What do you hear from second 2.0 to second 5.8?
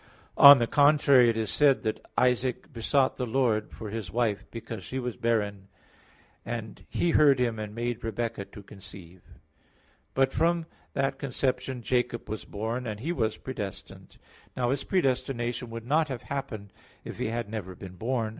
"Isaac besought the Lord for his wife because she was barren;